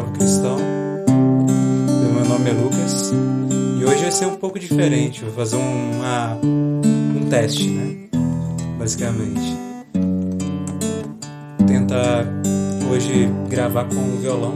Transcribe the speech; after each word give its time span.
Jovem 0.00 0.12
Cristão. 0.14 0.56
Meu 2.14 2.24
nome 2.24 2.48
é 2.48 2.52
Lucas 2.54 3.12
e 3.78 3.84
hoje 3.84 4.02
vai 4.02 4.10
ser 4.10 4.26
um 4.26 4.36
pouco 4.36 4.58
diferente. 4.58 5.22
Vou 5.22 5.34
fazer 5.34 5.56
uma, 5.56 6.38
um 6.42 7.28
teste, 7.28 7.68
né? 7.68 8.08
Basicamente, 8.78 9.58
tentar 11.66 12.24
hoje 12.90 13.28
gravar 13.50 13.84
com 13.84 13.96
o 13.96 14.16
violão. 14.18 14.54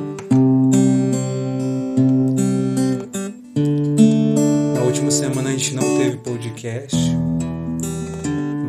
Na 4.75 4.83
última 4.83 5.11
semana 5.11 5.51
a 5.51 5.53
gente 5.53 5.75
não 5.75 5.83
teve 5.98 6.17
podcast 6.19 6.97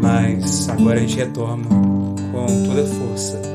mas 0.02 0.68
agora 0.70 0.98
a 0.98 1.02
gente 1.02 1.16
retorna 1.16 1.64
com 1.68 2.64
toda 2.68 2.84
a 2.84 2.86
força. 2.86 3.55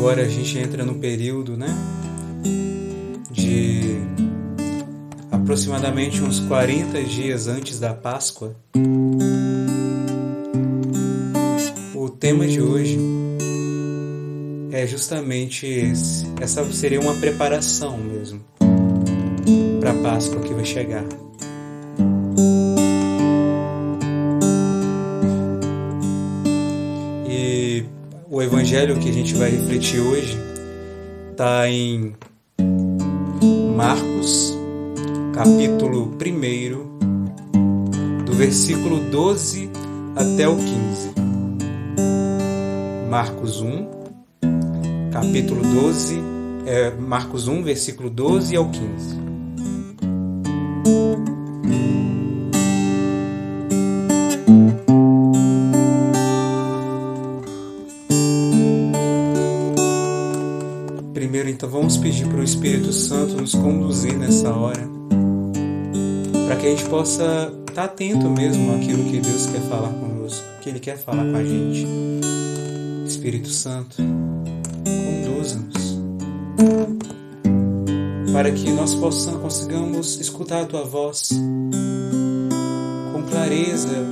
Agora 0.00 0.22
a 0.22 0.28
gente 0.28 0.58
entra 0.58 0.82
no 0.82 0.94
período, 0.94 1.58
né, 1.58 1.68
de 3.30 3.98
aproximadamente 5.30 6.22
uns 6.22 6.40
40 6.40 7.02
dias 7.02 7.46
antes 7.46 7.78
da 7.78 7.92
Páscoa, 7.92 8.56
o 11.94 12.08
tema 12.08 12.46
de 12.46 12.62
hoje 12.62 12.98
é 14.72 14.86
justamente 14.86 15.66
esse. 15.66 16.24
Essa 16.40 16.64
seria 16.72 16.98
uma 16.98 17.16
preparação 17.16 17.98
mesmo 17.98 18.42
para 19.80 19.90
a 19.90 19.94
Páscoa 19.96 20.40
que 20.40 20.54
vai 20.54 20.64
chegar. 20.64 21.04
Que 29.10 29.10
a 29.10 29.12
gente 29.12 29.34
vai 29.34 29.50
refletir 29.50 30.00
hoje 30.00 30.38
está 31.32 31.68
em 31.68 32.14
Marcos, 33.76 34.56
capítulo 35.34 36.14
1, 36.14 38.24
do 38.24 38.32
versículo 38.32 39.00
12 39.10 39.68
até 40.14 40.48
o 40.48 40.56
15. 40.56 41.10
Marcos 43.10 43.60
1, 43.60 43.88
capítulo 45.10 45.62
12, 45.62 46.22
é, 46.66 46.92
Marcos 46.92 47.48
1, 47.48 47.64
versículo 47.64 48.08
12 48.10 48.54
ao 48.54 48.68
15. 48.68 49.29
Pedir 62.00 62.26
para 62.26 62.40
o 62.40 62.44
Espírito 62.44 62.92
Santo 62.92 63.34
nos 63.34 63.54
conduzir 63.54 64.16
nessa 64.16 64.50
hora, 64.50 64.88
para 66.46 66.56
que 66.56 66.66
a 66.66 66.70
gente 66.70 66.84
possa 66.86 67.52
estar 67.68 67.84
atento 67.84 68.28
mesmo 68.30 68.74
àquilo 68.74 69.04
que 69.04 69.20
Deus 69.20 69.46
quer 69.46 69.60
falar 69.62 69.92
conosco, 69.92 70.44
que 70.62 70.70
Ele 70.70 70.80
quer 70.80 70.96
falar 70.96 71.24
com 71.24 71.36
a 71.36 71.44
gente. 71.44 71.86
Espírito 73.06 73.48
Santo, 73.48 73.96
conduza-nos, 74.84 75.98
para 78.32 78.50
que 78.50 78.70
nós 78.70 78.94
possamos, 78.94 79.42
consigamos 79.42 80.20
escutar 80.20 80.62
a 80.62 80.66
Tua 80.66 80.84
voz 80.84 81.30
com 83.12 83.22
clareza 83.24 84.06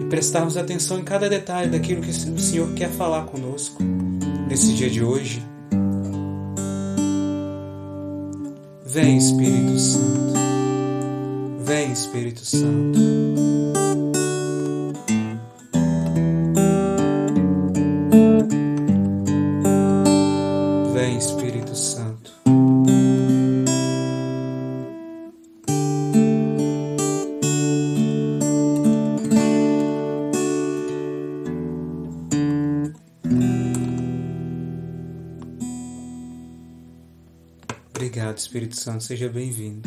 e 0.00 0.04
prestarmos 0.10 0.56
atenção 0.56 0.98
em 0.98 1.04
cada 1.04 1.28
detalhe 1.28 1.70
daquilo 1.70 2.02
que 2.02 2.10
o 2.10 2.38
Senhor 2.38 2.72
quer 2.74 2.90
falar 2.90 3.24
conosco 3.26 3.82
nesse 4.48 4.74
dia 4.74 4.90
de 4.90 5.02
hoje. 5.02 5.45
Vem, 8.96 9.18
Espírito 9.18 9.78
Santo. 9.78 10.32
Vem, 11.66 11.92
Espírito 11.92 12.40
Santo. 12.46 13.65
Obrigado, 38.06 38.38
Espírito 38.38 38.76
Santo, 38.76 39.02
seja 39.02 39.28
bem-vindo. 39.28 39.82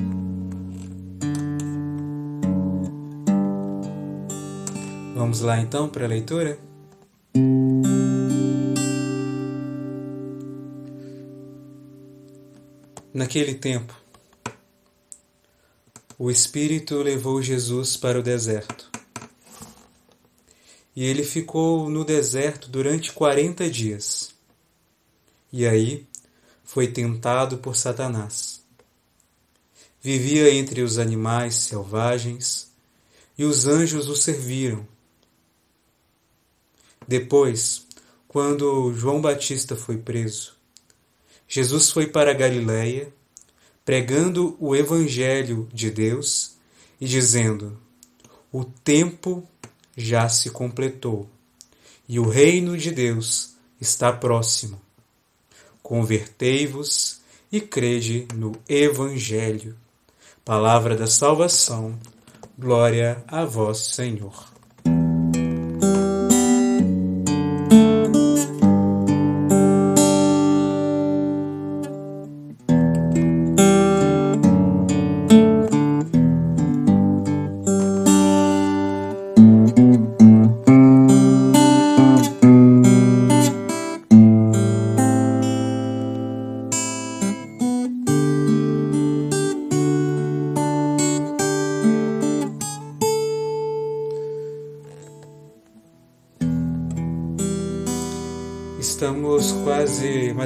Vamos 5.16 5.40
lá 5.40 5.58
então 5.62 5.88
para 5.88 6.04
a 6.04 6.08
leitura? 6.10 6.60
Naquele 13.14 13.56
tempo, 13.56 13.98
o 16.18 16.30
Espírito 16.30 17.02
levou 17.02 17.42
Jesus 17.42 17.96
para 17.96 18.20
o 18.20 18.22
deserto. 18.22 18.92
E 20.94 21.06
ele 21.06 21.24
ficou 21.24 21.90
no 21.90 22.04
deserto 22.04 22.70
durante 22.70 23.14
quarenta 23.14 23.70
dias. 23.70 24.36
E 25.54 25.66
aí, 25.66 26.09
foi 26.70 26.88
tentado 26.88 27.58
por 27.58 27.76
Satanás. 27.76 28.62
Vivia 30.00 30.54
entre 30.54 30.84
os 30.84 31.00
animais 31.00 31.56
selvagens 31.56 32.72
e 33.36 33.44
os 33.44 33.66
anjos 33.66 34.08
o 34.08 34.16
serviram. 34.16 34.88
Depois, 37.08 37.88
quando 38.28 38.94
João 38.94 39.20
Batista 39.20 39.76
foi 39.76 39.98
preso, 39.98 40.54
Jesus 41.48 41.90
foi 41.90 42.06
para 42.06 42.36
Galiléia, 42.36 43.12
pregando 43.84 44.56
o 44.60 44.76
evangelho 44.76 45.68
de 45.74 45.90
Deus 45.90 46.52
e 47.02 47.08
dizendo: 47.08 47.82
O 48.52 48.64
tempo 48.64 49.44
já 49.98 50.30
se 50.30 50.52
completou 50.52 51.28
e 52.08 52.20
o 52.20 52.30
reino 52.30 52.78
de 52.78 52.92
Deus 52.92 53.56
está 53.82 54.14
próximo. 54.14 54.80
Convertei-vos 55.82 57.22
e 57.52 57.62
crede 57.62 58.28
no 58.36 58.54
Evangelho. 58.68 59.76
Palavra 60.44 60.96
da 60.96 61.08
salvação. 61.08 61.98
Glória 62.58 63.24
a 63.28 63.46
vós, 63.46 63.78
Senhor. 63.78 64.49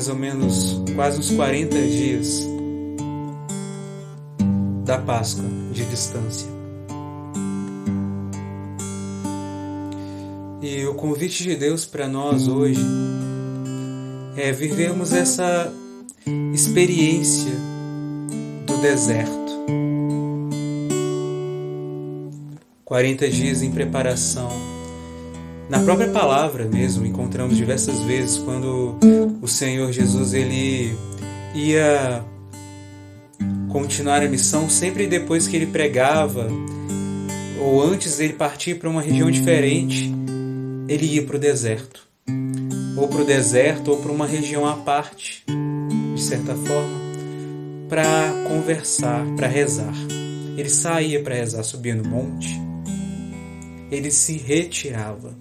Mais 0.04 0.10
ou 0.10 0.16
menos, 0.16 0.82
quase 0.96 1.18
uns 1.18 1.32
40 1.32 1.82
dias 1.82 2.46
da 4.84 4.98
Páscoa 4.98 5.46
de 5.72 5.86
distância. 5.86 6.50
E 10.62 10.86
o 10.86 10.94
convite 10.96 11.44
de 11.44 11.56
Deus 11.56 11.86
para 11.86 12.06
nós 12.06 12.50
hoje 12.50 12.86
é 14.36 14.52
vivermos 14.52 15.14
essa 15.14 15.72
experiência 16.54 17.54
do 18.66 18.76
deserto. 18.82 19.54
40 22.84 23.30
dias 23.30 23.62
em 23.62 23.72
preparação 23.72 24.73
na 25.70 25.80
própria 25.80 26.10
palavra 26.10 26.66
mesmo, 26.66 27.06
encontramos 27.06 27.58
diversas 27.58 28.00
vezes 28.02 28.38
quando 28.38 28.98
o 29.42 29.48
Senhor 29.48 29.92
Jesus 29.92 30.34
ele 30.34 30.96
ia 31.56 32.24
continuar 33.70 34.22
a 34.22 34.28
missão 34.28 34.70
sempre 34.70 35.08
depois 35.08 35.48
que 35.48 35.56
ele 35.56 35.68
pregava 35.68 36.48
ou 37.60 37.82
antes 37.82 38.18
dele 38.18 38.34
partir 38.34 38.76
para 38.76 38.90
uma 38.90 39.02
região 39.02 39.32
diferente, 39.32 40.14
ele 40.88 41.06
ia 41.06 41.24
para 41.24 41.38
o 41.38 41.40
deserto. 41.40 42.06
Ou 42.98 43.08
para 43.08 43.22
o 43.22 43.26
deserto 43.26 43.92
ou 43.92 43.98
para 43.98 44.12
uma 44.12 44.28
região 44.28 44.66
à 44.68 44.76
parte, 44.76 45.46
de 46.14 46.22
certa 46.22 46.54
forma, 46.56 47.02
para 47.88 48.34
conversar, 48.48 49.26
para 49.36 49.48
rezar. 49.48 49.94
Ele 50.58 50.70
saía 50.70 51.24
para 51.24 51.36
rezar, 51.36 51.64
subia 51.64 51.96
no 51.96 52.04
monte, 52.04 52.60
ele 53.90 54.12
se 54.12 54.38
retirava. 54.38 55.36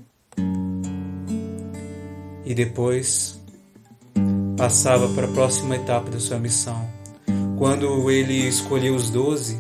E 2.45 2.55
depois 2.55 3.41
passava 4.57 5.09
para 5.09 5.27
a 5.27 5.33
próxima 5.33 5.77
etapa 5.77 6.11
da 6.11 6.21
sua 6.21 6.39
missão. 6.39 6.89
Quando 7.59 8.11
ele 8.11 8.49
escolheu 8.49 8.95
os 8.95 9.11
doze, 9.11 9.59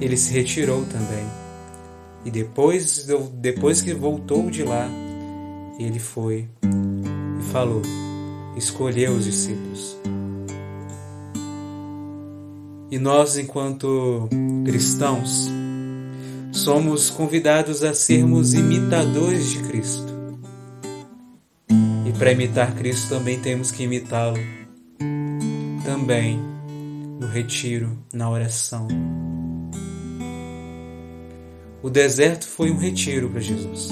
ele 0.00 0.16
se 0.16 0.32
retirou 0.32 0.84
também. 0.86 1.26
E 2.24 2.30
depois, 2.30 3.06
depois 3.34 3.80
que 3.80 3.94
voltou 3.94 4.50
de 4.50 4.62
lá, 4.62 4.88
ele 5.78 5.98
foi 5.98 6.48
e 6.62 7.42
falou: 7.52 7.82
escolheu 8.56 9.12
os 9.12 9.24
discípulos. 9.24 9.96
E 12.90 12.98
nós, 12.98 13.36
enquanto 13.36 14.28
cristãos, 14.64 15.50
somos 16.50 17.10
convidados 17.10 17.82
a 17.82 17.92
sermos 17.92 18.54
imitadores 18.54 19.50
de 19.50 19.58
Cristo. 19.64 20.17
Para 22.18 22.32
imitar 22.32 22.74
Cristo 22.74 23.10
também 23.10 23.38
temos 23.38 23.70
que 23.70 23.84
imitá-lo. 23.84 24.38
Também 25.84 26.38
no 27.20 27.26
retiro, 27.26 27.98
na 28.12 28.28
oração. 28.28 28.88
O 31.80 31.88
deserto 31.88 32.46
foi 32.46 32.70
um 32.70 32.76
retiro 32.76 33.30
para 33.30 33.40
Jesus. 33.40 33.88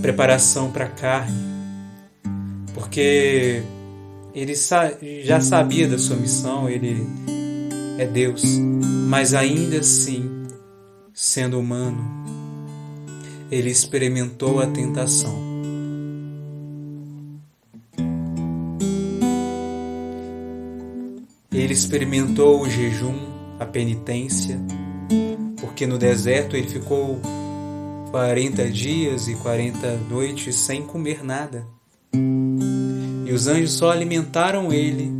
Preparação 0.00 0.70
para 0.70 0.86
a 0.86 0.90
carne, 0.90 1.36
porque 2.74 3.62
ele 4.34 4.54
já 5.22 5.40
sabia 5.40 5.86
da 5.88 5.98
sua 5.98 6.16
missão, 6.16 6.68
ele 6.68 7.06
é 7.98 8.06
Deus, 8.06 8.42
mas 9.08 9.32
ainda 9.32 9.78
assim, 9.78 10.30
sendo 11.12 11.58
humano, 11.58 12.02
ele 13.54 13.70
experimentou 13.70 14.60
a 14.60 14.66
tentação. 14.66 15.34
Ele 21.52 21.72
experimentou 21.72 22.60
o 22.60 22.68
jejum, 22.68 23.16
a 23.60 23.66
penitência, 23.66 24.60
porque 25.60 25.86
no 25.86 25.98
deserto 25.98 26.56
ele 26.56 26.68
ficou 26.68 27.20
40 28.10 28.70
dias 28.70 29.28
e 29.28 29.34
40 29.36 29.96
noites 30.10 30.56
sem 30.56 30.82
comer 30.82 31.22
nada 31.22 31.64
os 33.34 33.48
anjos 33.48 33.72
só 33.72 33.90
alimentaram 33.90 34.72
ele 34.72 35.12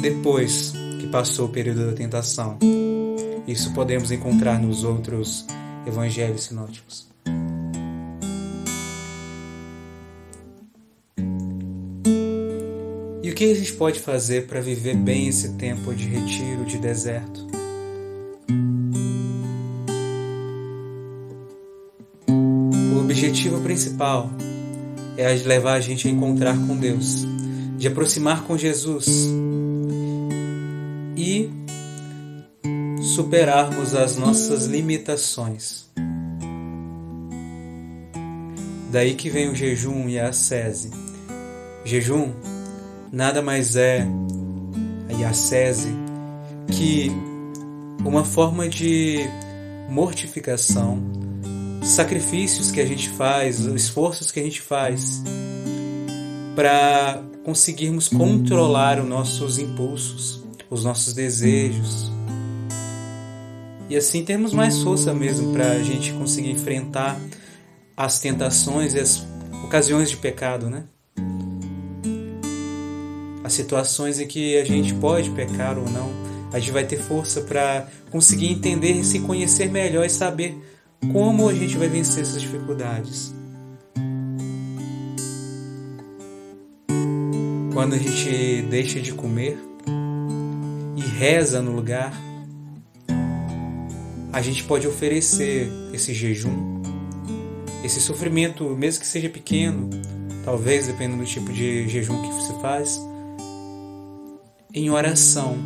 depois 0.00 0.72
que 1.00 1.08
passou 1.08 1.46
o 1.46 1.48
período 1.48 1.86
da 1.86 1.92
tentação. 1.92 2.58
Isso 3.46 3.72
podemos 3.74 4.12
encontrar 4.12 4.60
nos 4.60 4.84
outros 4.84 5.44
evangelhos 5.86 6.44
sinóticos. 6.44 7.10
E 13.22 13.30
o 13.30 13.34
que 13.34 13.50
a 13.50 13.54
gente 13.54 13.72
pode 13.74 14.00
fazer 14.00 14.46
para 14.46 14.60
viver 14.60 14.96
bem 14.96 15.28
esse 15.28 15.54
tempo 15.54 15.94
de 15.94 16.06
retiro, 16.06 16.64
de 16.64 16.78
deserto? 16.78 17.46
O 22.94 23.00
objetivo 23.00 23.60
principal 23.60 24.30
é 25.16 25.32
levar 25.34 25.74
a 25.74 25.80
gente 25.80 26.08
a 26.08 26.10
encontrar 26.10 26.56
com 26.66 26.76
Deus, 26.76 27.26
de 27.76 27.86
aproximar 27.86 28.44
com 28.44 28.58
Jesus 28.58 29.28
superarmos 33.14 33.94
as 33.94 34.16
nossas 34.16 34.66
limitações. 34.66 35.86
Daí 38.90 39.14
que 39.14 39.28
vem 39.28 39.50
o 39.50 39.54
jejum 39.54 40.08
e 40.08 40.18
a 40.18 40.28
ascese. 40.28 40.90
Jejum 41.84 42.32
nada 43.12 43.42
mais 43.42 43.76
é 43.76 44.06
e 45.18 45.24
a 45.24 45.28
ascese 45.28 45.92
que 46.68 47.10
uma 48.04 48.24
forma 48.24 48.68
de 48.68 49.18
mortificação 49.88 51.02
sacrifícios 51.82 52.70
que 52.70 52.80
a 52.80 52.86
gente 52.86 53.10
faz, 53.10 53.60
esforços 53.60 54.30
que 54.30 54.40
a 54.40 54.42
gente 54.42 54.62
faz 54.62 55.22
para 56.54 57.22
conseguirmos 57.44 58.08
controlar 58.08 59.00
os 59.00 59.08
nossos 59.08 59.58
impulsos, 59.58 60.42
os 60.70 60.84
nossos 60.84 61.12
desejos. 61.12 62.10
E 63.92 63.96
assim 63.98 64.24
termos 64.24 64.54
mais 64.54 64.78
força 64.82 65.12
mesmo 65.12 65.52
para 65.52 65.72
a 65.72 65.82
gente 65.82 66.14
conseguir 66.14 66.48
enfrentar 66.48 67.20
as 67.94 68.18
tentações 68.18 68.94
e 68.94 68.98
as 68.98 69.26
ocasiões 69.66 70.08
de 70.08 70.16
pecado, 70.16 70.70
né? 70.70 70.84
As 73.44 73.52
situações 73.52 74.18
em 74.18 74.26
que 74.26 74.56
a 74.56 74.64
gente 74.64 74.94
pode 74.94 75.28
pecar 75.32 75.76
ou 75.76 75.86
não, 75.90 76.08
a 76.54 76.58
gente 76.58 76.72
vai 76.72 76.84
ter 76.84 76.96
força 76.96 77.42
para 77.42 77.86
conseguir 78.10 78.46
entender 78.46 78.92
e 78.92 79.04
se 79.04 79.18
conhecer 79.18 79.70
melhor 79.70 80.06
e 80.06 80.10
saber 80.10 80.58
como 81.12 81.46
a 81.46 81.52
gente 81.52 81.76
vai 81.76 81.88
vencer 81.88 82.22
essas 82.22 82.40
dificuldades? 82.40 83.34
Quando 87.74 87.92
a 87.92 87.98
gente 87.98 88.62
deixa 88.70 88.98
de 88.98 89.12
comer 89.12 89.58
e 90.96 91.02
reza 91.02 91.60
no 91.60 91.72
lugar, 91.72 92.31
a 94.32 94.40
gente 94.40 94.64
pode 94.64 94.88
oferecer 94.88 95.70
esse 95.92 96.14
jejum, 96.14 96.80
esse 97.84 98.00
sofrimento, 98.00 98.64
mesmo 98.70 99.02
que 99.02 99.06
seja 99.06 99.28
pequeno, 99.28 99.90
talvez 100.42 100.86
dependendo 100.86 101.22
do 101.22 101.26
tipo 101.28 101.52
de 101.52 101.86
jejum 101.86 102.22
que 102.22 102.32
você 102.32 102.54
faz, 102.60 102.98
em 104.72 104.88
oração 104.88 105.58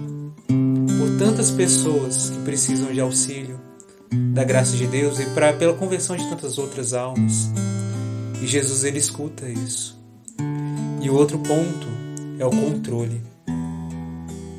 por 0.99 1.17
tantas 1.17 1.51
pessoas 1.53 2.31
que 2.31 2.39
precisam 2.41 2.93
de 2.93 3.01
auxílio, 3.01 3.61
da 4.35 4.43
graça 4.43 4.77
de 4.77 4.87
Deus 4.87 5.21
e 5.21 5.27
pra, 5.27 5.53
pela 5.53 5.75
conversão 5.75 6.17
de 6.17 6.29
tantas 6.29 6.59
outras 6.59 6.93
almas. 6.93 7.51
E 8.43 8.47
Jesus 8.47 8.83
ele 8.83 8.99
escuta 8.99 9.49
isso. 9.49 9.97
E 11.01 11.09
o 11.09 11.15
outro 11.15 11.39
ponto 11.39 11.87
é 12.39 12.45
o 12.45 12.51
controle. 12.51 13.23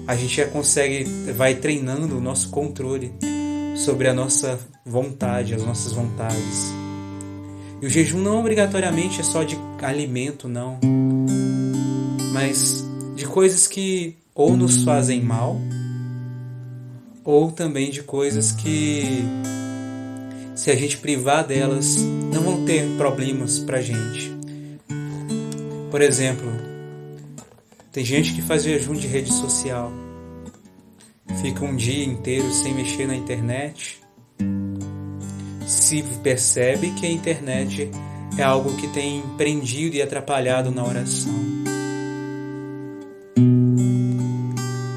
A 0.07 0.15
gente 0.15 0.37
já 0.37 0.47
consegue, 0.47 1.03
vai 1.33 1.55
treinando 1.55 2.17
o 2.17 2.21
nosso 2.21 2.49
controle 2.49 3.13
sobre 3.77 4.07
a 4.07 4.13
nossa 4.13 4.59
vontade, 4.85 5.53
as 5.53 5.63
nossas 5.63 5.93
vontades. 5.93 6.73
E 7.81 7.85
o 7.85 7.89
jejum 7.89 8.19
não 8.19 8.39
obrigatoriamente 8.39 9.21
é 9.21 9.23
só 9.23 9.43
de 9.43 9.57
alimento, 9.81 10.47
não, 10.47 10.79
mas 12.33 12.83
de 13.15 13.25
coisas 13.25 13.67
que 13.67 14.15
ou 14.33 14.57
nos 14.57 14.83
fazem 14.83 15.21
mal 15.21 15.59
ou 17.23 17.51
também 17.51 17.91
de 17.91 18.01
coisas 18.03 18.53
que, 18.53 19.21
se 20.55 20.71
a 20.71 20.75
gente 20.75 20.97
privar 20.97 21.45
delas, 21.45 21.97
não 22.33 22.41
vão 22.41 22.65
ter 22.65 22.87
problemas 22.97 23.59
para 23.59 23.81
gente. 23.81 24.31
Por 25.91 26.01
exemplo, 26.01 26.47
tem 27.91 28.05
gente 28.05 28.33
que 28.33 28.41
faz 28.41 28.63
jejum 28.63 28.93
de 28.93 29.07
rede 29.07 29.33
social, 29.33 29.91
fica 31.41 31.63
um 31.63 31.75
dia 31.75 32.05
inteiro 32.05 32.51
sem 32.51 32.73
mexer 32.73 33.07
na 33.07 33.15
internet, 33.15 34.01
se 35.65 36.01
percebe 36.23 36.91
que 36.91 37.05
a 37.05 37.11
internet 37.11 37.91
é 38.37 38.43
algo 38.43 38.75
que 38.77 38.87
tem 38.87 39.21
prendido 39.37 39.95
e 39.95 40.01
atrapalhado 40.01 40.71
na 40.71 40.83
oração. 40.83 41.33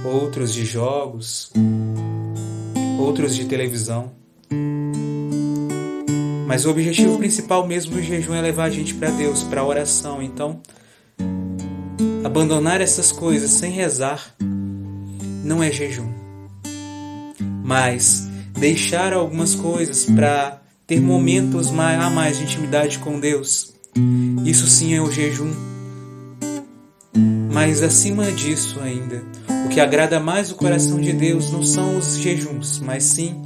Outros 0.05 0.53
de 0.53 0.65
jogos, 0.65 1.53
outros 2.99 3.35
de 3.35 3.47
televisão. 3.47 4.13
Mas 6.47 6.65
o 6.65 6.71
objetivo 6.71 7.17
principal 7.17 7.67
mesmo 7.67 7.95
do 7.95 8.03
jejum 8.03 8.35
é 8.35 8.41
levar 8.41 8.65
a 8.65 8.71
gente 8.71 8.95
para 8.95 9.11
Deus, 9.11 9.43
para 9.45 9.61
a 9.61 9.65
oração. 9.65 10.21
Então, 10.21 10.61
abandonar 12.25 12.81
essas 12.81 13.13
coisas 13.13 13.51
sem 13.51 13.71
rezar 13.71 14.35
não 15.45 15.63
é 15.63 15.71
jejum. 15.71 16.20
Mas 17.71 18.29
deixar 18.59 19.13
algumas 19.13 19.55
coisas 19.55 20.05
para 20.05 20.61
ter 20.89 21.01
momentos 21.01 21.69
a 21.69 22.11
mais 22.11 22.37
de 22.37 22.43
intimidade 22.43 22.99
com 22.99 23.21
Deus, 23.21 23.73
isso 24.45 24.67
sim 24.67 24.93
é 24.93 25.01
o 25.01 25.09
jejum. 25.09 25.53
Mas 27.53 27.81
acima 27.81 28.33
disso 28.33 28.81
ainda, 28.81 29.23
o 29.65 29.69
que 29.69 29.79
agrada 29.79 30.19
mais 30.19 30.51
o 30.51 30.57
coração 30.57 31.01
de 31.01 31.13
Deus 31.13 31.53
não 31.53 31.63
são 31.63 31.97
os 31.97 32.17
jejuns, 32.17 32.81
mas 32.81 33.05
sim 33.05 33.41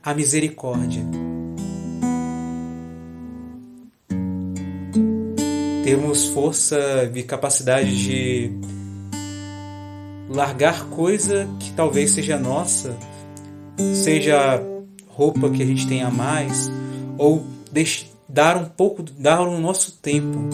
a 0.00 0.14
misericórdia. 0.14 1.02
Temos 5.82 6.26
força 6.26 7.10
e 7.12 7.24
capacidade 7.24 8.04
de 8.04 8.52
largar 10.28 10.84
coisa 10.90 11.48
que 11.58 11.72
talvez 11.72 12.12
seja 12.12 12.38
nossa, 12.38 12.96
seja 13.94 14.62
roupa 15.08 15.48
que 15.50 15.62
a 15.62 15.66
gente 15.66 15.86
tenha 15.86 16.10
mais, 16.10 16.70
ou 17.18 17.44
dar 18.28 18.56
um 18.56 18.64
pouco, 18.64 19.02
dar 19.02 19.40
o 19.40 19.60
nosso 19.60 19.92
tempo 19.92 20.48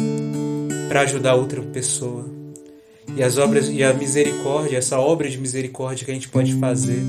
para 0.89 1.03
ajudar 1.03 1.35
outra 1.35 1.63
pessoa. 1.63 2.29
E 3.17 3.23
as 3.23 3.39
obras 3.39 3.69
e 3.69 3.83
a 3.83 3.93
misericórdia, 3.93 4.79
essa 4.79 4.99
obra 4.99 5.29
de 5.29 5.39
misericórdia 5.39 6.05
que 6.05 6.11
a 6.11 6.15
gente 6.15 6.29
pode 6.29 6.55
fazer, 6.55 7.03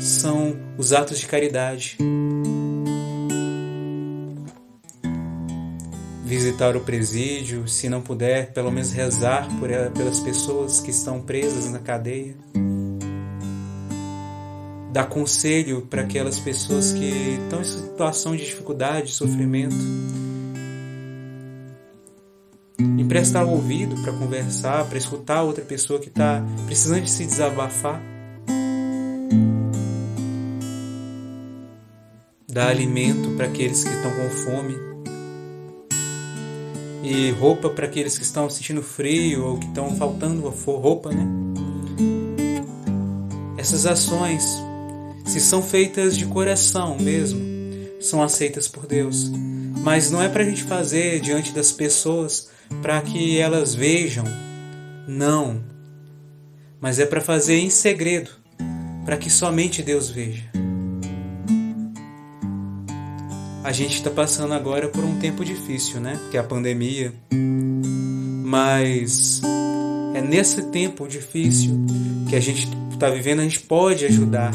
são 0.00 0.56
os 0.76 0.92
atos 0.92 1.18
de 1.18 1.26
caridade. 1.26 1.96
Visitar 6.24 6.76
o 6.76 6.80
presídio, 6.80 7.68
se 7.68 7.88
não 7.88 8.00
puder, 8.00 8.52
pelo 8.52 8.70
menos 8.72 8.90
rezar 8.90 9.46
por 9.60 9.70
ela, 9.70 9.90
pelas 9.90 10.18
pessoas 10.18 10.80
que 10.80 10.90
estão 10.90 11.20
presas 11.20 11.70
na 11.70 11.78
cadeia. 11.78 12.34
Dar 14.92 15.06
conselho 15.06 15.82
para 15.82 16.02
aquelas 16.02 16.38
pessoas 16.38 16.92
que 16.92 17.38
estão 17.42 17.60
em 17.60 17.64
situação 17.64 18.36
de 18.36 18.44
dificuldade, 18.44 19.06
de 19.06 19.14
sofrimento 19.14 19.74
emprestar 23.12 23.44
o 23.44 23.50
ouvido 23.50 23.94
para 24.02 24.12
conversar, 24.12 24.84
para 24.86 24.98
escutar 24.98 25.42
outra 25.42 25.64
pessoa 25.64 26.00
que 26.00 26.08
está 26.08 26.42
precisando 26.66 27.02
de 27.02 27.10
se 27.10 27.24
desabafar. 27.24 28.00
Dar 32.48 32.68
alimento 32.68 33.30
para 33.36 33.46
aqueles 33.46 33.84
que 33.84 33.90
estão 33.90 34.10
com 34.10 34.30
fome. 34.30 34.76
E 37.02 37.30
roupa 37.32 37.68
para 37.68 37.86
aqueles 37.86 38.16
que 38.16 38.24
estão 38.24 38.48
sentindo 38.48 38.82
frio 38.82 39.44
ou 39.44 39.58
que 39.58 39.66
estão 39.66 39.94
faltando 39.96 40.48
roupa, 40.48 41.10
né? 41.10 41.26
Essas 43.56 43.86
ações, 43.86 44.44
se 45.24 45.40
são 45.40 45.62
feitas 45.62 46.16
de 46.16 46.26
coração 46.26 46.96
mesmo, 46.98 47.40
são 48.00 48.22
aceitas 48.22 48.68
por 48.68 48.86
Deus. 48.86 49.30
Mas 49.82 50.10
não 50.10 50.22
é 50.22 50.28
para 50.28 50.42
a 50.42 50.46
gente 50.46 50.62
fazer 50.62 51.20
diante 51.20 51.52
das 51.52 51.72
pessoas 51.72 52.50
para 52.80 53.00
que 53.00 53.38
elas 53.38 53.74
vejam. 53.74 54.24
Não. 55.06 55.62
Mas 56.80 56.98
é 56.98 57.06
para 57.06 57.20
fazer 57.20 57.58
em 57.58 57.70
segredo, 57.70 58.30
para 59.04 59.16
que 59.16 59.30
somente 59.30 59.82
Deus 59.82 60.10
veja. 60.10 60.44
A 63.64 63.70
gente 63.70 63.94
está 63.94 64.10
passando 64.10 64.54
agora 64.54 64.88
por 64.88 65.04
um 65.04 65.18
tempo 65.18 65.44
difícil, 65.44 66.00
né? 66.00 66.18
Que 66.30 66.36
é 66.36 66.40
a 66.40 66.44
pandemia. 66.44 67.12
Mas 68.44 69.40
é 70.14 70.20
nesse 70.20 70.62
tempo 70.70 71.06
difícil 71.06 71.86
que 72.28 72.34
a 72.34 72.40
gente 72.40 72.68
está 72.92 73.08
vivendo, 73.08 73.40
a 73.40 73.44
gente 73.44 73.60
pode 73.60 74.04
ajudar 74.04 74.52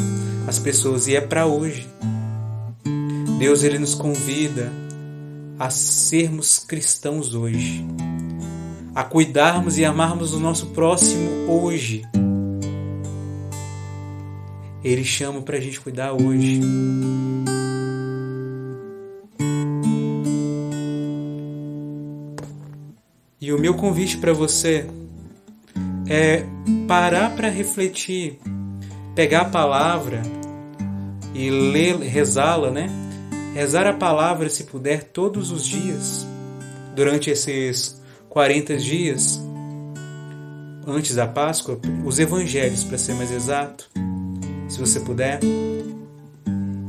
as 0.48 0.58
pessoas 0.58 1.08
e 1.08 1.16
é 1.16 1.22
para 1.22 1.46
hoje. 1.46 1.86
Deus 3.38 3.64
ele 3.64 3.78
nos 3.78 3.94
convida 3.94 4.72
a 5.60 5.70
sermos 5.70 6.60
cristãos 6.60 7.36
hoje, 7.36 7.86
a 8.96 9.04
cuidarmos 9.04 9.78
e 9.78 9.84
amarmos 9.84 10.34
o 10.34 10.40
nosso 10.40 10.68
próximo 10.68 11.30
hoje. 11.50 12.04
Ele 14.84 15.04
chama 15.04 15.42
para 15.42 15.58
a 15.58 15.60
gente 15.60 15.82
cuidar 15.82 16.14
hoje. 16.14 16.62
E 23.42 23.52
o 23.52 23.60
meu 23.60 23.74
convite 23.74 24.18
para 24.18 24.34
você 24.34 24.88
é 26.08 26.46
parar 26.88 27.36
para 27.36 27.50
refletir, 27.50 28.40
pegar 29.18 29.42
a 29.42 29.46
palavra 29.46 30.22
e 31.34 31.50
ler, 31.50 31.98
rezá-la, 31.98 32.70
né? 32.70 32.88
rezar 33.52 33.88
a 33.88 33.94
palavra, 33.94 34.48
se 34.48 34.66
puder, 34.66 35.06
todos 35.06 35.50
os 35.50 35.66
dias, 35.66 36.28
durante 36.96 37.32
esses 37.32 38.00
40 38.30 38.78
dias, 38.78 39.42
antes 40.86 41.16
da 41.16 41.26
Páscoa, 41.26 41.80
os 42.06 42.20
evangelhos, 42.20 42.84
para 42.84 43.00
ser 43.00 43.16
mais 43.16 43.32
exato, 43.32 43.90
se 44.70 44.80
você 44.80 45.00
puder, 45.00 45.40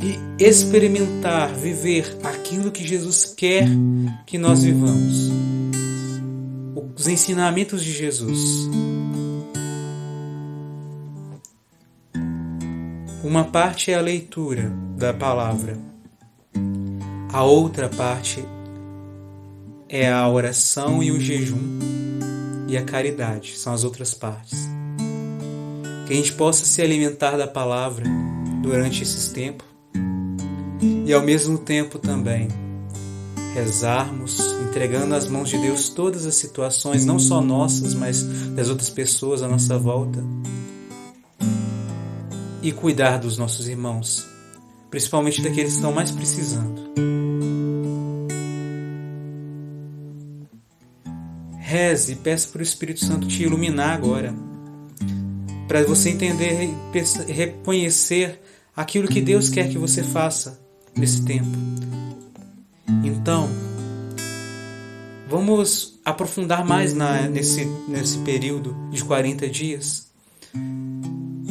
e 0.03 0.45
experimentar, 0.45 1.51
viver 1.55 2.15
aquilo 2.23 2.71
que 2.71 2.87
Jesus 2.87 3.25
quer 3.25 3.67
que 4.27 4.37
nós 4.37 4.65
vivamos. 4.65 5.31
Os 6.95 7.09
ensinamentos 7.09 7.83
de 7.83 7.91
Jesus. 7.91 8.69
Uma 13.29 13.45
parte 13.45 13.93
é 13.93 13.95
a 13.95 14.01
leitura 14.01 14.73
da 14.97 15.13
palavra, 15.13 15.77
a 17.31 17.45
outra 17.45 17.87
parte 17.87 18.43
é 19.87 20.11
a 20.11 20.27
oração 20.27 21.03
e 21.03 21.13
o 21.13 21.21
jejum 21.21 21.79
e 22.67 22.75
a 22.75 22.83
caridade, 22.83 23.59
são 23.59 23.75
as 23.75 23.85
outras 23.85 24.15
partes. 24.15 24.67
Que 26.07 26.15
a 26.15 26.17
gente 26.17 26.33
possa 26.33 26.65
se 26.65 26.81
alimentar 26.81 27.37
da 27.37 27.47
palavra 27.47 28.07
durante 28.63 29.03
esses 29.03 29.29
tempos 29.29 29.67
e 31.05 31.13
ao 31.13 31.21
mesmo 31.21 31.59
tempo 31.59 31.99
também 31.99 32.49
rezarmos, 33.53 34.41
entregando 34.67 35.09
nas 35.09 35.29
mãos 35.29 35.51
de 35.51 35.59
Deus 35.59 35.91
todas 35.91 36.25
as 36.25 36.35
situações, 36.35 37.05
não 37.05 37.19
só 37.19 37.43
nossas, 37.43 37.93
mas 37.93 38.23
das 38.55 38.71
outras 38.71 38.89
pessoas 38.89 39.43
à 39.43 39.49
nossa 39.49 39.79
volta, 39.79 40.25
e 42.69 42.73
cuidar 42.73 43.19
dos 43.19 43.39
nossos 43.39 43.67
irmãos, 43.67 44.29
principalmente 44.91 45.41
daqueles 45.41 45.73
que 45.73 45.77
estão 45.77 45.91
mais 45.91 46.11
precisando. 46.11 46.93
Reze 51.59 52.13
e 52.13 52.17
peça 52.17 52.49
para 52.49 52.61
o 52.61 52.63
Espírito 52.63 53.05
Santo 53.05 53.27
te 53.27 53.43
iluminar 53.43 53.95
agora, 53.95 54.35
para 55.67 55.83
você 55.85 56.11
entender 56.11 56.65
e 56.65 57.33
reconhecer 57.33 58.41
aquilo 58.77 59.09
que 59.09 59.21
Deus 59.21 59.49
quer 59.49 59.69
que 59.71 59.79
você 59.79 60.03
faça 60.03 60.61
nesse 60.95 61.25
tempo. 61.25 61.57
Então, 63.03 63.49
vamos 65.29 65.99
aprofundar 66.05 66.67
mais 66.67 66.93
na, 66.93 67.23
nesse, 67.23 67.65
nesse 67.89 68.19
período 68.19 68.77
de 68.91 69.03
40 69.05 69.49
dias 69.49 70.08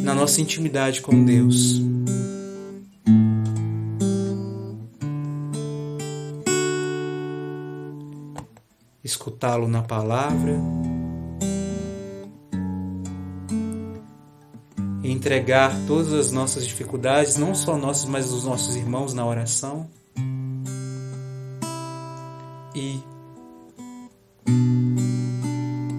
na 0.08 0.16
nossa 0.16 0.40
intimidade 0.40 1.02
com 1.02 1.26
Deus. 1.26 1.82
escutá-lo 9.04 9.70
na 9.70 9.82
palavra, 9.82 10.54
entregar 15.04 15.74
todas 15.88 16.12
as 16.12 16.32
nossas 16.32 16.66
dificuldades, 16.66 17.38
não 17.38 17.56
só 17.56 17.78
nossas, 17.78 18.06
mas 18.06 18.30
dos 18.30 18.44
nossos 18.44 18.76
irmãos 18.76 19.14
na 19.14 19.26
oração. 19.26 19.90
E 22.76 23.02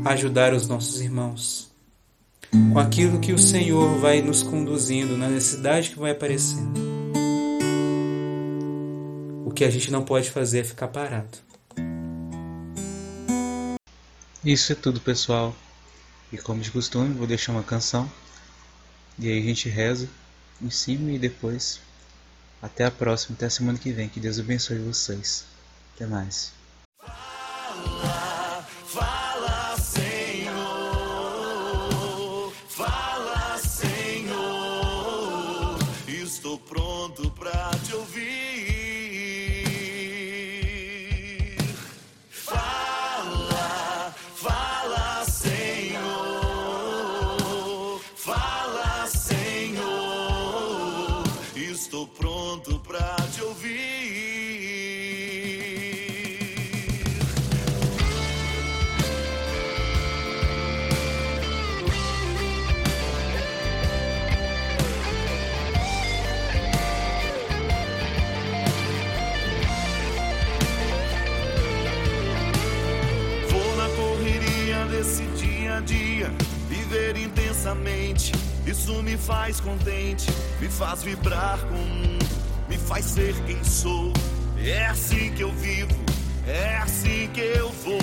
ajudar 0.04 0.52
os 0.52 0.66
nossos 0.66 1.00
irmãos 1.00 1.67
com 2.50 2.78
aquilo 2.78 3.20
que 3.20 3.32
o 3.32 3.38
Senhor 3.38 3.98
vai 3.98 4.22
nos 4.22 4.42
conduzindo 4.42 5.16
na 5.16 5.28
necessidade 5.28 5.90
que 5.90 5.98
vai 5.98 6.12
aparecendo. 6.12 6.78
O 9.44 9.50
que 9.50 9.64
a 9.64 9.70
gente 9.70 9.90
não 9.90 10.04
pode 10.04 10.30
fazer 10.30 10.60
é 10.60 10.64
ficar 10.64 10.88
parado. 10.88 11.38
Isso 14.44 14.72
é 14.72 14.74
tudo, 14.74 15.00
pessoal. 15.00 15.54
E 16.32 16.38
como 16.38 16.60
de 16.60 16.70
costume, 16.70 17.14
vou 17.14 17.26
deixar 17.26 17.52
uma 17.52 17.62
canção. 17.62 18.10
E 19.18 19.28
aí 19.28 19.38
a 19.38 19.42
gente 19.42 19.68
reza 19.68 20.08
em 20.62 20.70
cima 20.70 21.10
e 21.10 21.18
depois. 21.18 21.80
Até 22.62 22.84
a 22.84 22.90
próxima, 22.90 23.36
até 23.36 23.46
a 23.46 23.50
semana 23.50 23.78
que 23.78 23.92
vem. 23.92 24.08
Que 24.08 24.20
Deus 24.20 24.38
abençoe 24.38 24.78
vocês. 24.78 25.44
Até 25.94 26.06
mais. 26.06 26.57
Dia, 75.80 76.30
viver 76.68 77.16
intensamente. 77.16 78.32
Isso 78.66 79.02
me 79.02 79.16
faz 79.16 79.60
contente, 79.60 80.30
me 80.60 80.68
faz 80.68 81.02
vibrar 81.02 81.58
com 81.60 81.74
o 81.74 81.86
mundo, 81.86 82.26
me 82.68 82.76
faz 82.76 83.04
ser 83.04 83.34
quem 83.46 83.62
sou. 83.64 84.12
É 84.62 84.86
assim 84.86 85.32
que 85.32 85.42
eu 85.42 85.52
vivo, 85.52 85.94
é 86.46 86.76
assim 86.76 87.28
que 87.32 87.40
eu 87.40 87.70
vou. 87.70 87.98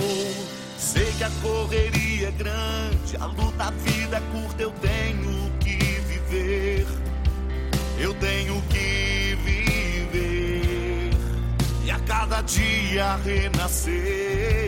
Sei 0.78 1.12
que 1.18 1.24
a 1.24 1.30
correria 1.42 2.28
é 2.30 2.32
grande, 2.32 3.18
a 3.20 3.26
luta, 3.26 3.66
a 3.66 3.72
vida 3.72 4.18
é 4.18 4.22
curta, 4.32 4.64
eu 4.64 4.72
tenho 4.72 5.52
que 5.60 5.76
viver. 6.08 6.88
Eu 7.98 8.14
tenho 8.16 8.62
que 8.70 9.38
viver 9.44 11.12
e 11.86 11.92
a 11.92 12.00
cada 12.00 12.42
dia 12.42 13.16
renascer. 13.18 14.65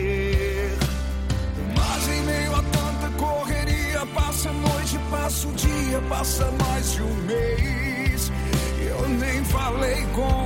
Passa 5.10 5.48
o 5.48 5.52
dia, 5.52 6.00
passa 6.08 6.50
mais 6.62 6.92
de 6.92 7.02
um 7.02 7.14
mês. 7.26 8.32
Eu 8.80 9.08
nem 9.08 9.44
falei 9.44 10.06
com 10.14 10.44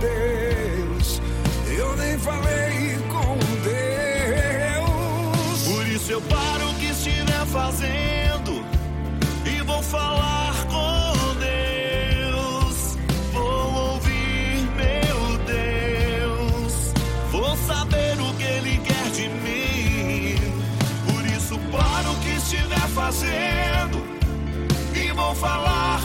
Deus, 0.00 1.20
eu 1.76 1.96
nem 1.96 2.18
falei 2.18 2.98
com 3.08 3.36
Deus. 3.62 4.82
Por 5.68 5.86
isso 5.86 6.12
eu 6.12 6.20
paro 6.22 6.70
o 6.70 6.74
que 6.74 6.86
estiver 6.86 7.46
fazendo 7.46 8.64
e 9.44 9.62
vou 9.62 9.82
falar 9.82 10.33
falar 25.44 26.00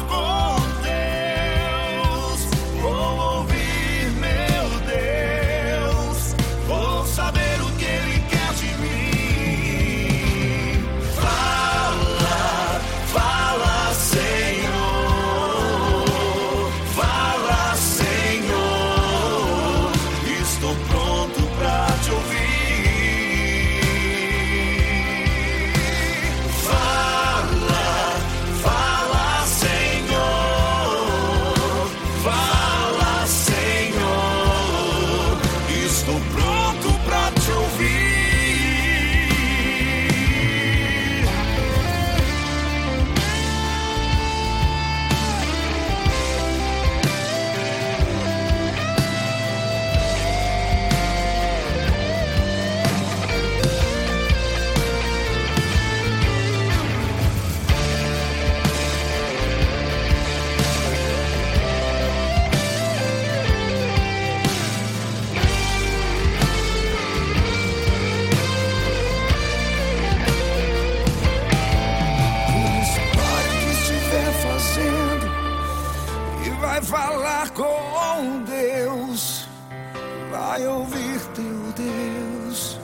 ouvir 80.79 81.19
teu 81.35 81.73
Deus, 81.75 82.79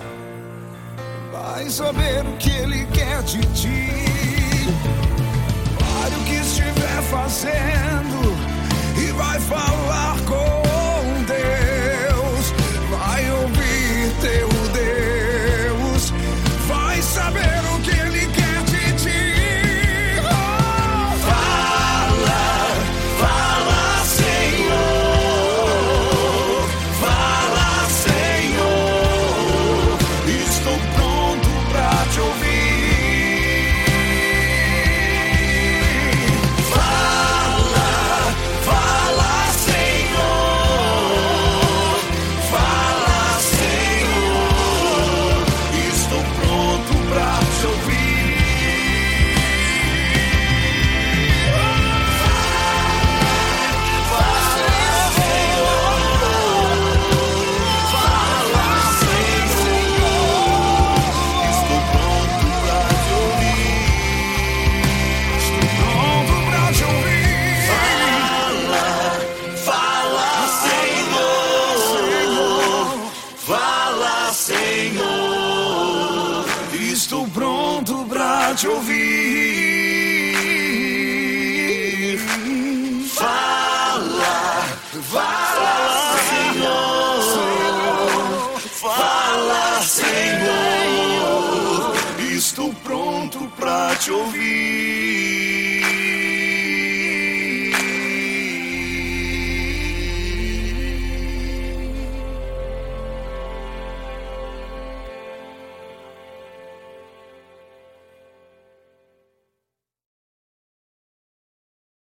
vai 1.32 1.70
saber 1.70 2.26
o 2.26 2.38
que 2.38 2.50
Ele 2.50 2.86
quer 2.88 3.22
de 3.24 3.42
ti. 3.54 3.90
Pare 5.80 6.16
o 6.16 6.24
que 6.26 6.36
estiver 6.36 7.02
fazendo 7.10 8.36
e 8.98 9.12
vai 9.14 9.40
falar 9.40 10.18
com 10.26 10.65
Senhor. 74.46 76.46
Estou 76.80 77.28
pronto 77.30 78.06
pra 78.08 78.54
te 78.54 78.68
ouvir. 78.68 80.36
Fala, 83.10 84.64
fala, 85.02 86.16
Senhor. 86.30 87.24
Fala, 88.60 89.82
Senhor. 89.82 91.96
Estou 92.32 92.72
pronto 92.84 93.52
pra 93.58 93.96
te 93.96 94.12
ouvir. 94.12 95.25